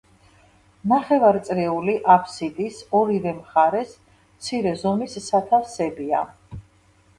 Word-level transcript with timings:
ნახევარწრიული 0.91 1.95
აფსიდის 2.13 2.81
ორივე 3.01 3.35
მხარეს 3.43 3.93
მცირე 4.17 4.75
ზომის 4.87 5.21
სათავსებია. 5.29 6.27